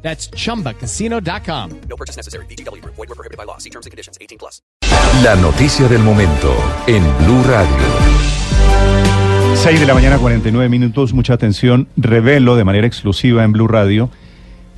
[0.00, 1.70] That's chumbacasino.com.
[1.88, 2.46] No purchase necessary.
[2.46, 2.82] BGW.
[2.84, 3.58] Void were prohibited by law.
[3.58, 4.16] See terms and conditions.
[4.20, 4.62] 18 plus.
[5.22, 6.54] La noticia del momento
[6.86, 7.76] en Blue Radio.
[9.54, 11.12] 6 de la mañana, 49 minutos.
[11.12, 11.88] Mucha atención.
[11.96, 14.10] Revelo de manera exclusiva en Blue Radio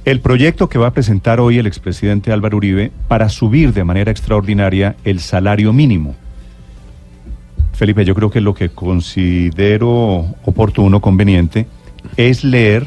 [0.04, 4.10] el proyecto que va a presentar hoy el expresidente Álvaro Uribe para subir de manera
[4.10, 6.14] extraordinaria el salario mínimo.
[7.74, 11.66] Felipe, yo creo que lo que considero oportuno, conveniente,
[12.16, 12.86] es leer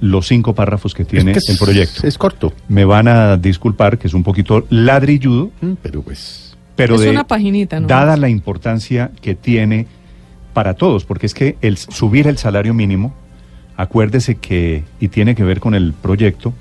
[0.00, 2.06] los cinco párrafos que tiene Es que el proyecto.
[2.06, 2.52] Es corto.
[2.68, 6.56] Me van a disculpar que es un poquito ladrilludo, Mm, Pero pues.
[6.76, 7.86] pero Es de, una paginita, ¿no?
[7.86, 9.86] dada la importancia que tiene
[10.54, 13.14] para todos, porque es que el subir el salario mínimo,
[13.76, 16.52] acuérdese que, y tiene que ver con el proyecto,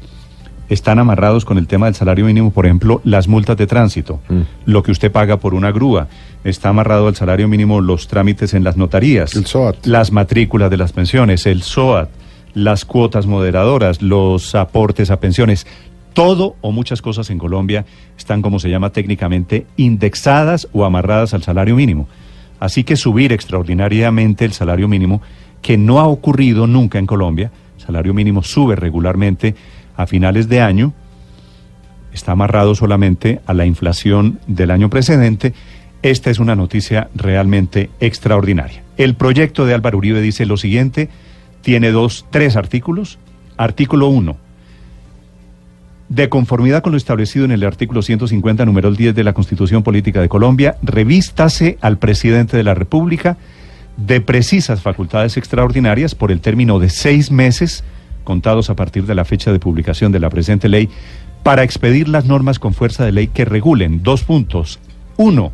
[0.69, 4.41] están amarrados con el tema del salario mínimo, por ejemplo, las multas de tránsito, Mm.
[4.65, 6.07] lo que usted paga por una grúa,
[6.43, 9.85] está amarrado al salario mínimo los trámites en las notarías, El SOAT.
[9.85, 12.09] las matrículas de las pensiones, el SOAT,
[12.53, 15.67] las cuotas moderadoras, los aportes a pensiones.
[16.13, 17.85] Todo o muchas cosas en Colombia
[18.17, 22.07] están, como se llama técnicamente, indexadas o amarradas al salario mínimo.
[22.59, 25.21] Así que subir extraordinariamente el salario mínimo,
[25.61, 29.55] que no ha ocurrido nunca en Colombia, salario mínimo sube regularmente
[29.95, 30.93] a finales de año,
[32.13, 35.53] está amarrado solamente a la inflación del año precedente.
[36.01, 38.83] Esta es una noticia realmente extraordinaria.
[38.97, 41.09] El proyecto de Álvaro Uribe dice lo siguiente,
[41.61, 43.19] tiene dos, tres artículos.
[43.57, 44.37] Artículo 1.
[46.09, 50.21] De conformidad con lo establecido en el artículo 150, número 10 de la Constitución Política
[50.21, 53.37] de Colombia, revístase al presidente de la República
[53.97, 57.83] de precisas facultades extraordinarias por el término de seis meses,
[58.23, 60.89] contados a partir de la fecha de publicación de la presente ley,
[61.43, 64.79] para expedir las normas con fuerza de ley que regulen dos puntos.
[65.17, 65.51] Uno,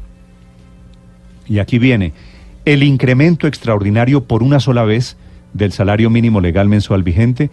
[1.47, 2.13] y aquí viene,
[2.65, 5.17] el incremento extraordinario por una sola vez
[5.55, 7.49] del salario mínimo legal mensual vigente,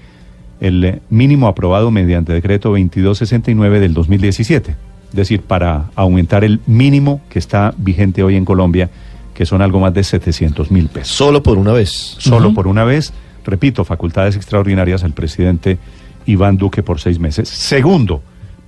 [0.61, 4.77] el eh, mínimo aprobado mediante decreto 2269 del 2017.
[5.11, 8.91] Es decir, para aumentar el mínimo que está vigente hoy en Colombia,
[9.35, 12.17] que son algo más de 700 mil pesos Solo por una vez.
[12.19, 13.12] solo por una vez.
[13.45, 15.79] Repito, facultades extraordinarias al presidente
[16.27, 17.49] Iván Duque por seis meses.
[17.49, 18.23] Segundo,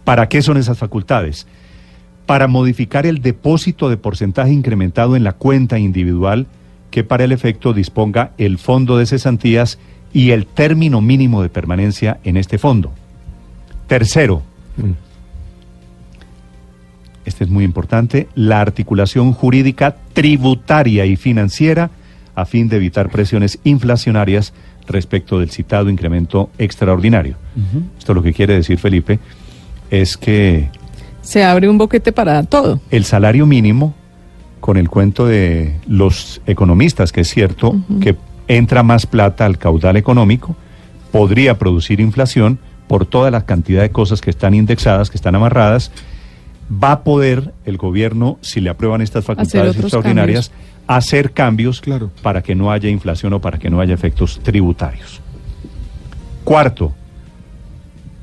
[0.05, 1.47] ¿para qué son esas facultades?
[2.27, 6.47] Para modificar el depósito de porcentaje incrementado en la cuenta individual
[6.94, 9.81] que para el efecto disponga el fondo de cesantías
[10.12, 12.93] y el término mínimo de permanencia en este fondo.
[13.88, 14.43] Tercero,
[17.25, 21.91] este es muy importante, la articulación jurídica tributaria y financiera
[22.37, 24.53] a fin de evitar presiones inflacionarias
[24.87, 27.34] respecto del citado incremento extraordinario.
[27.99, 29.19] Esto lo que quiere decir, Felipe,
[29.91, 30.71] es que
[31.22, 32.81] Se abre un boquete para todo.
[32.93, 33.97] el salario mínimo,
[34.64, 38.16] con el cuento de los economistas, que es cierto que
[38.48, 40.56] entra más plata al caudal económico,
[41.12, 42.58] podría producir inflación
[42.88, 45.92] por toda la cantidad de cosas que están indexadas, que están amarradas,
[46.82, 50.50] va a poder el gobierno, si le aprueban estas facultades extraordinarias,
[50.86, 52.10] hacer cambios Claro.
[52.22, 55.20] para que no haya inflación o para que no haya efectos tributarios.
[56.42, 56.94] Cuarto,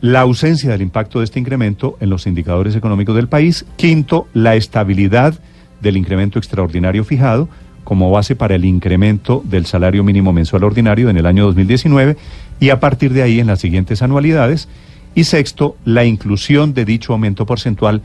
[0.02, 3.63] la ausencia del impacto de este incremento en los indicadores económicos del país.
[3.75, 5.35] Quinto, la estabilidad
[5.81, 7.50] del incremento extraordinario fijado
[7.84, 12.16] como base para el incremento del salario mínimo mensual ordinario en el año 2019
[12.59, 14.68] y a partir de ahí en las siguientes anualidades.
[15.16, 18.02] Y sexto, la inclusión de dicho aumento porcentual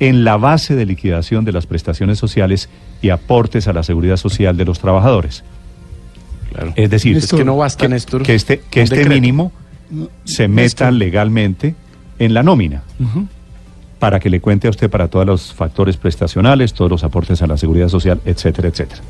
[0.00, 2.68] en la base de liquidación de las prestaciones sociales
[3.00, 5.44] y aportes a la seguridad social de los trabajadores.
[6.74, 9.14] Es decir, Es que no basta, Néstor, que este, que este decreto.
[9.14, 9.52] mínimo
[10.24, 11.74] se meta legalmente
[12.18, 12.82] en la nómina
[14.02, 17.46] para que le cuente a usted para todos los factores prestacionales, todos los aportes a
[17.46, 19.00] la seguridad social, etcétera, etcétera.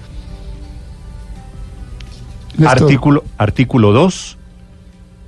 [2.66, 4.36] Artículo, artículo 2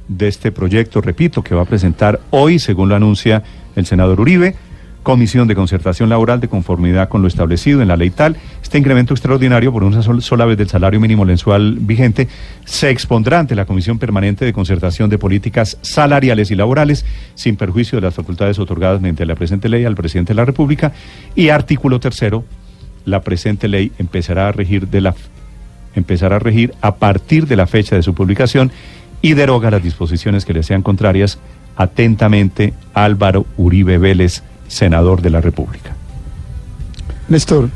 [0.09, 3.43] de este proyecto, repito, que va a presentar hoy, según lo anuncia
[3.75, 4.55] el senador Uribe,
[5.05, 8.37] Comisión de Concertación Laboral de conformidad con lo establecido en la ley tal.
[8.63, 12.27] Este incremento extraordinario por una sol- sola vez del salario mínimo mensual vigente
[12.65, 17.05] se expondrá ante la Comisión Permanente de Concertación de Políticas Salariales y Laborales,
[17.35, 20.93] sin perjuicio de las facultades otorgadas mediante la presente ley al presidente de la República.
[21.37, 22.45] Y artículo tercero,
[23.05, 25.15] la presente ley empezará a regir de la
[25.95, 28.73] empezará a regir a partir de la fecha de su publicación
[29.23, 31.39] y deroga las disposiciones que le sean contrarias.
[31.77, 35.95] Atentamente, Álvaro Uribe Vélez, senador de la República.
[37.29, 37.71] Néstor,